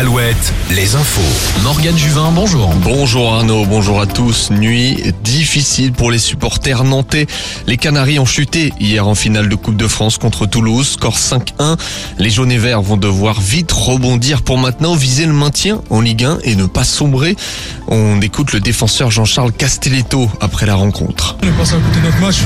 Alouette, 0.00 0.54
les 0.70 0.94
infos. 0.94 1.20
Morgane 1.62 1.98
Juvin, 1.98 2.30
bonjour. 2.34 2.70
Bonjour 2.76 3.34
Arnaud, 3.34 3.66
bonjour 3.66 4.00
à 4.00 4.06
tous. 4.06 4.50
Nuit 4.50 4.96
difficile 5.22 5.92
pour 5.92 6.10
les 6.10 6.18
supporters 6.18 6.84
nantais. 6.84 7.26
Les 7.66 7.76
Canaries 7.76 8.18
ont 8.18 8.24
chuté 8.24 8.72
hier 8.80 9.06
en 9.06 9.14
finale 9.14 9.50
de 9.50 9.54
Coupe 9.56 9.76
de 9.76 9.86
France 9.86 10.16
contre 10.16 10.46
Toulouse, 10.46 10.92
score 10.92 11.18
5-1. 11.18 11.76
Les 12.16 12.30
jaunes 12.30 12.50
et 12.50 12.56
verts 12.56 12.80
vont 12.80 12.96
devoir 12.96 13.42
vite 13.42 13.72
rebondir 13.72 14.40
pour 14.40 14.56
maintenant 14.56 14.94
viser 14.94 15.26
le 15.26 15.34
maintien 15.34 15.82
en 15.90 16.00
Ligue 16.00 16.24
1 16.24 16.38
et 16.44 16.56
ne 16.56 16.64
pas 16.64 16.84
sombrer. 16.84 17.36
On 17.86 18.22
écoute 18.22 18.54
le 18.54 18.60
défenseur 18.60 19.10
Jean-Charles 19.10 19.52
Castelletto 19.52 20.30
après 20.40 20.64
la 20.64 20.76
rencontre. 20.76 21.36
On 21.42 21.46
est 21.46 21.50
passé 21.50 21.74
à 21.74 21.76
côté 21.76 22.00
de 22.00 22.06
notre 22.06 22.20
match, 22.20 22.38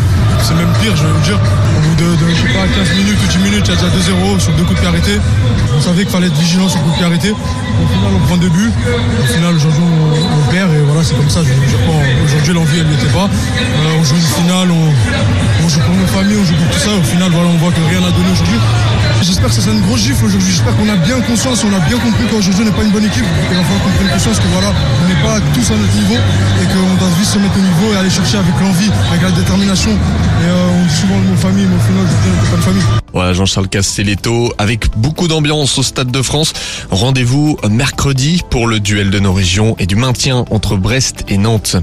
c'est 0.43 0.55
même 0.55 0.73
pire, 0.83 0.97
je 0.97 1.07
vais 1.07 1.13
vous 1.13 1.25
dire. 1.25 1.39
Au 1.39 1.81
bout 1.89 1.95
de, 2.03 2.17
de 2.17 2.35
je 2.35 2.49
sais 2.49 2.53
pas, 2.53 2.67
15 2.67 2.97
minutes 2.97 3.19
ou 3.23 3.31
10 3.31 3.39
minutes, 3.39 3.65
il 3.69 3.75
y 3.75 3.79
a 3.79 3.91
déjà 3.91 4.11
2-0 4.11 4.41
sur 4.41 4.53
deux 4.55 4.65
coups 4.65 4.75
de 4.75 4.81
pied 4.81 4.89
arrêtés. 4.89 5.21
On 5.77 5.81
savait 5.81 6.03
qu'il 6.03 6.11
fallait 6.11 6.27
être 6.27 6.39
vigilant 6.39 6.69
sur 6.69 6.79
le 6.81 6.85
coup 6.87 6.91
de 6.91 6.97
pied 6.97 7.05
arrêté. 7.05 7.33
Au 7.83 7.87
final, 7.87 8.11
on 8.15 8.27
prend 8.27 8.37
deux 8.37 8.49
buts. 8.49 8.73
Au 9.23 9.27
final, 9.27 9.55
aujourd'hui, 9.55 9.83
on, 9.83 10.53
perd 10.53 10.73
et 10.73 10.81
voilà, 10.81 11.03
c'est 11.03 11.17
comme 11.17 11.31
ça. 11.31 11.41
Aujourd'hui, 12.25 12.53
l'envie, 12.55 12.79
elle 12.81 12.87
n'y 12.87 12.95
était 12.95 13.13
pas. 13.13 13.29
Euh, 13.29 13.99
on 13.99 14.05
joue 14.05 14.17
une 14.17 14.23
finale, 14.23 14.71
on, 14.71 15.65
on 15.65 15.69
joue 15.69 15.81
pour 15.81 15.95
nos 15.95 16.07
familles, 16.07 16.39
on 16.41 16.45
joue 16.45 16.55
pour 16.55 16.71
tout 16.71 16.79
ça. 16.79 16.91
Au 16.91 17.03
final, 17.03 17.31
voilà, 17.33 17.49
on 17.49 17.59
voit 17.59 17.73
que 17.73 17.81
rien 17.91 18.01
n'a 18.01 18.11
donné 18.11 18.31
aujourd'hui. 18.33 18.59
J'espère 19.25 19.49
que 19.49 19.55
ça 19.55 19.63
sera 19.63 19.75
une 19.75 19.81
grosse 19.81 20.03
gifle 20.03 20.27
aujourd'hui. 20.27 20.51
J'espère 20.51 20.77
qu'on 20.77 20.89
a 20.89 20.97
bien 20.97 21.19
conscience, 21.23 21.65
on 21.65 21.73
a 21.73 21.81
bien 21.81 21.97
compris 21.97 22.25
qu'aujourd'hui, 22.31 22.61
on 22.63 22.67
n'est 22.67 22.77
pas 22.77 22.83
une 22.83 22.91
bonne 22.91 23.07
équipe. 23.07 23.25
Va 23.25 23.63
falloir 23.63 23.83
qu'on 23.83 23.91
prenne 23.97 24.09
conscience 24.11 24.39
que 24.39 24.49
voilà, 24.53 24.73
on 25.03 25.09
n'est 25.09 25.23
pas 25.23 25.41
tous 25.55 25.73
à 25.73 25.77
notre 25.77 25.95
niveau 25.95 26.21
et 26.61 26.67
qu'on 26.67 26.95
doit 27.01 27.09
vite 27.19 27.29
se 27.29 27.39
mettre 27.39 27.57
au 27.57 27.61
niveau 27.61 27.95
et 27.95 27.97
aller 27.97 28.11
chercher 28.11 28.37
avec 28.37 28.53
l'envie, 28.61 28.91
avec 29.09 29.23
la 29.23 29.31
détermination. 29.31 29.93
Et 29.93 30.45
euh, 30.45 30.79
on 30.79 30.87
dit 30.87 30.95
souvent 30.95 31.17
le 31.17 31.23
mot 31.23 31.37
famille, 31.37 31.65
mais 31.65 31.77
au 31.77 31.81
final, 31.81 32.05
je 32.07 32.51
pas 32.51 32.63
famille. 32.63 32.83
Voilà 33.15 33.33
Jean-Charles 33.33 33.69
Castelletto 33.69 34.53
avec 34.59 34.91
beaucoup 34.97 35.29
d'ambiance 35.29 35.79
au 35.79 35.85
Stade 35.85 36.11
de 36.11 36.21
France. 36.21 36.53
Rendez-vous 36.91 37.57
mercredi 37.71 38.43
pour 38.51 38.67
le 38.67 38.81
duel 38.81 39.11
de 39.11 39.21
nos 39.21 39.33
régions 39.33 39.77
et 39.79 39.87
du 39.87 39.95
maintien 39.95 40.45
entre 40.51 40.77
Brest 40.77 41.25
et 41.29 41.39
Nantes. 41.39 41.77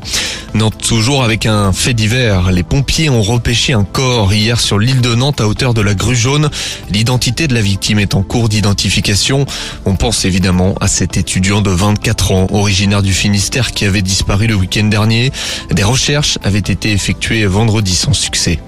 Nantes 0.54 0.86
toujours 0.86 1.24
avec 1.24 1.46
un 1.46 1.72
fait 1.72 1.94
divers. 1.94 2.52
Les 2.52 2.64
pompiers 2.64 3.10
ont 3.10 3.22
repêché 3.22 3.72
un 3.72 3.86
corps 3.86 4.34
hier 4.34 4.60
sur 4.60 4.78
l'île 4.78 5.00
de 5.00 5.16
Nantes 5.16 5.40
à 5.40 5.48
hauteur 5.48 5.74
de 5.74 5.80
la 5.80 5.94
grue 5.94 6.18
jaune. 6.18 6.50
L'identité 6.90 7.31
de 7.32 7.54
la 7.54 7.62
victime 7.62 7.98
est 8.00 8.14
en 8.14 8.24
cours 8.24 8.50
d'identification. 8.50 9.46
On 9.86 9.96
pense 9.96 10.26
évidemment 10.26 10.76
à 10.82 10.88
cet 10.88 11.16
étudiant 11.16 11.62
de 11.62 11.70
24 11.70 12.32
ans, 12.34 12.48
originaire 12.52 13.02
du 13.02 13.14
Finistère 13.14 13.72
qui 13.72 13.86
avait 13.86 14.02
disparu 14.02 14.48
le 14.48 14.56
week-end 14.56 14.84
dernier. 14.84 15.32
Des 15.72 15.84
recherches 15.84 16.38
avaient 16.44 16.60
été 16.60 16.92
effectuées 16.92 17.46
vendredi 17.46 17.96
sans 17.96 18.14
succès. 18.14 18.60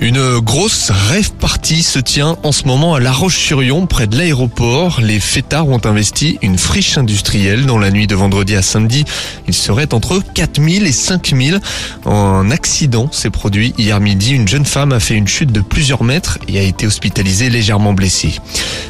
Une 0.00 0.38
grosse 0.38 0.90
rêve 0.90 1.32
partie 1.32 1.82
se 1.82 1.98
tient 1.98 2.36
en 2.44 2.52
ce 2.52 2.66
moment 2.66 2.94
à 2.94 3.00
La 3.00 3.12
Roche-sur-Yon, 3.12 3.86
près 3.86 4.06
de 4.06 4.16
l'aéroport. 4.16 5.00
Les 5.00 5.18
fêtards 5.18 5.68
ont 5.68 5.80
investi 5.84 6.38
une 6.40 6.58
friche 6.58 6.96
industrielle 6.96 7.66
dans 7.66 7.78
la 7.78 7.90
nuit 7.90 8.06
de 8.06 8.14
vendredi 8.14 8.54
à 8.54 8.62
samedi. 8.62 9.04
Il 9.48 9.54
serait 9.54 9.92
entre 9.92 10.22
4000 10.34 10.86
et 10.86 10.92
5000. 10.92 11.60
Un 12.06 12.50
accident 12.50 13.08
s'est 13.10 13.30
produit 13.30 13.74
hier 13.76 13.98
midi. 14.00 14.32
Une 14.32 14.46
jeune 14.48 14.66
femme 14.66 14.92
a 14.92 15.00
fait 15.00 15.14
une 15.14 15.28
chute 15.28 15.52
de 15.52 15.60
plusieurs 15.60 16.04
mètres 16.04 16.38
et 16.48 16.58
a 16.58 16.62
été 16.62 16.86
hospitalisée 16.86 17.50
légèrement 17.50 17.92
blessée. 17.92 18.03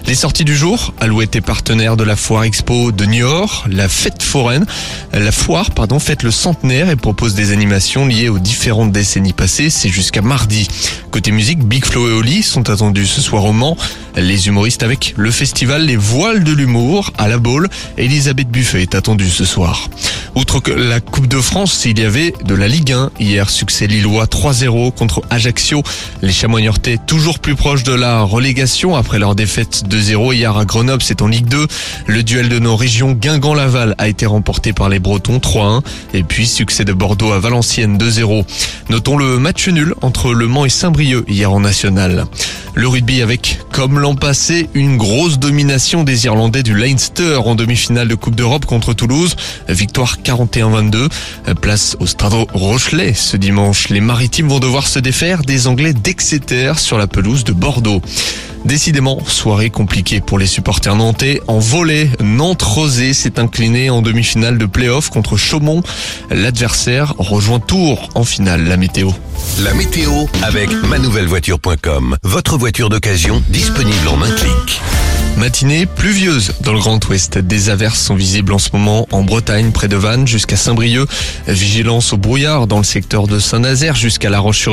Les 0.06 0.14
sorties 0.14 0.44
du 0.44 0.56
jour, 0.56 0.92
Alouette 1.00 1.36
est 1.36 1.40
partenaire 1.40 1.96
de 1.96 2.02
la 2.02 2.16
foire 2.16 2.42
expo 2.42 2.90
de 2.90 3.04
Niort, 3.04 3.64
la 3.70 3.88
fête 3.88 4.22
foraine. 4.22 4.66
La 5.12 5.30
foire, 5.30 5.70
pardon, 5.70 6.00
fête 6.00 6.24
le 6.24 6.32
centenaire 6.32 6.90
et 6.90 6.96
propose 6.96 7.34
des 7.34 7.52
animations 7.52 8.06
liées 8.06 8.28
aux 8.28 8.40
différentes 8.40 8.90
décennies 8.90 9.32
passées. 9.32 9.70
C'est 9.70 9.88
jusqu'à 9.88 10.20
mardi. 10.20 10.66
Côté 11.12 11.30
musique, 11.30 11.60
Big 11.60 11.84
Flo 11.84 12.08
et 12.08 12.12
Oli 12.12 12.42
sont 12.42 12.68
attendus 12.70 13.06
ce 13.06 13.20
soir 13.20 13.44
au 13.44 13.52
Mans. 13.52 13.76
Les 14.16 14.48
humoristes 14.48 14.82
avec 14.82 15.14
le 15.16 15.30
festival 15.30 15.86
Les 15.86 15.96
Voiles 15.96 16.42
de 16.42 16.52
l'Humour 16.52 17.12
à 17.16 17.28
la 17.28 17.38
Baule. 17.38 17.68
Elisabeth 17.96 18.48
Buffet 18.48 18.82
est 18.82 18.94
attendue 18.96 19.30
ce 19.30 19.44
soir. 19.44 19.88
Outre 20.34 20.58
que 20.58 20.72
la 20.72 21.00
Coupe 21.00 21.28
de 21.28 21.40
France, 21.40 21.84
il 21.84 22.00
y 22.00 22.04
avait 22.04 22.34
de 22.44 22.54
la 22.54 22.66
Ligue 22.66 22.92
1. 22.92 23.12
Hier, 23.20 23.48
succès 23.48 23.86
lillois 23.86 24.24
3-0 24.24 24.92
contre 24.92 25.22
Ajaccio. 25.30 25.82
Les 26.22 26.32
Chamois 26.32 26.60
toujours 27.06 27.38
plus 27.38 27.54
proches 27.54 27.82
de 27.82 27.92
la 27.92 28.22
relégation 28.22 28.96
après 29.04 29.18
leur 29.18 29.34
défaite 29.34 29.82
2-0 29.86 30.32
hier 30.32 30.56
à 30.56 30.64
Grenoble. 30.64 31.02
C'est 31.02 31.20
en 31.20 31.26
Ligue 31.26 31.44
2. 31.44 31.66
Le 32.06 32.22
duel 32.22 32.48
de 32.48 32.58
nos 32.58 32.74
régions 32.74 33.12
Guingamp-Laval 33.12 33.94
a 33.98 34.08
été 34.08 34.24
remporté 34.24 34.72
par 34.72 34.88
les 34.88 34.98
Bretons 34.98 35.36
3-1. 35.36 35.82
Et 36.14 36.22
puis, 36.22 36.46
succès 36.46 36.86
de 36.86 36.94
Bordeaux 36.94 37.32
à 37.32 37.38
Valenciennes 37.38 37.98
2-0. 37.98 38.46
Notons 38.88 39.18
le 39.18 39.38
match 39.38 39.68
nul 39.68 39.94
entre 40.00 40.32
Le 40.32 40.46
Mans 40.46 40.64
et 40.64 40.70
Saint-Brieuc 40.70 41.24
hier 41.28 41.52
en 41.52 41.60
national. 41.60 42.24
Le 42.76 42.88
rugby 42.88 43.22
avec, 43.22 43.60
comme 43.70 44.00
l'an 44.00 44.16
passé, 44.16 44.68
une 44.74 44.96
grosse 44.96 45.38
domination 45.38 46.02
des 46.02 46.24
Irlandais 46.24 46.64
du 46.64 46.74
Leinster 46.74 47.36
en 47.44 47.54
demi-finale 47.54 48.08
de 48.08 48.14
Coupe 48.16 48.34
d'Europe 48.34 48.66
contre 48.66 48.94
Toulouse. 48.94 49.36
Victoire 49.68 50.18
41-22. 50.24 51.08
Place 51.60 51.96
au 52.00 52.06
Stade 52.06 52.32
Rochelet 52.52 53.14
ce 53.14 53.36
dimanche. 53.36 53.90
Les 53.90 54.00
Maritimes 54.00 54.48
vont 54.48 54.58
devoir 54.58 54.88
se 54.88 54.98
défaire 54.98 55.42
des 55.42 55.68
Anglais 55.68 55.92
d'Exeter 55.92 56.72
sur 56.76 56.98
la 56.98 57.06
pelouse 57.06 57.44
de 57.44 57.52
Bordeaux. 57.52 58.02
Décidément, 58.64 59.18
soirée 59.26 59.68
compliquée 59.68 60.20
pour 60.20 60.38
les 60.38 60.46
supporters 60.46 60.96
nantais. 60.96 61.42
En 61.48 61.58
volet, 61.58 62.08
Nantes-Rosé 62.20 63.12
s'est 63.12 63.38
incliné 63.38 63.90
en 63.90 64.00
demi-finale 64.00 64.56
de 64.56 64.64
play-off 64.64 65.10
contre 65.10 65.36
Chaumont. 65.36 65.82
L'adversaire 66.30 67.14
rejoint 67.18 67.60
Tours 67.60 68.08
en 68.14 68.24
finale. 68.24 68.64
La 68.64 68.78
météo. 68.78 69.10
La 69.62 69.74
météo 69.74 70.24
avec 70.42 70.70
manouvellevoiture.com. 70.72 72.16
voiture 72.64 72.88
d'occasion 72.88 73.42
disponible 73.50 74.08
en 74.08 74.22
un 74.22 74.30
clic. 74.30 74.80
Matinée 75.36 75.84
pluvieuse 75.84 76.54
dans 76.60 76.72
le 76.72 76.78
Grand 76.78 77.04
Ouest. 77.08 77.36
Des 77.36 77.68
averses 77.68 78.00
sont 78.00 78.14
visibles 78.14 78.54
en 78.54 78.58
ce 78.58 78.70
moment 78.72 79.06
en 79.10 79.22
Bretagne, 79.22 79.70
près 79.70 79.88
de 79.88 79.96
Vannes, 79.96 80.26
jusqu'à 80.26 80.56
Saint-Brieuc. 80.56 81.06
Vigilance 81.46 82.14
au 82.14 82.16
brouillard 82.16 82.66
dans 82.66 82.78
le 82.78 82.84
secteur 82.84 83.26
de 83.26 83.38
Saint-Nazaire 83.38 83.96
jusqu'à 83.96 84.30
La 84.30 84.38
Roche 84.38 84.66